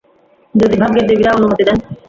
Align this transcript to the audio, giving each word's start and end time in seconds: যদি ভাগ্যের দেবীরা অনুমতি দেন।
যদি 0.55 0.75
ভাগ্যের 0.77 1.05
দেবীরা 1.09 1.31
অনুমতি 1.37 1.63
দেন। 1.67 1.77